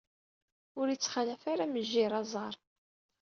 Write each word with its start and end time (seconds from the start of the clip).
Ur 0.79 0.87
ittxalaf 0.89 1.43
ara 1.53 1.65
mejjir 1.73 2.11
aẓar. 2.21 2.55